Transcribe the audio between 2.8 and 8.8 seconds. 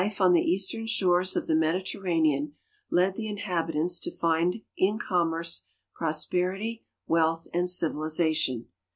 led the inhahitaiits to find in eoninierce prosperity, wealtii, and civilization.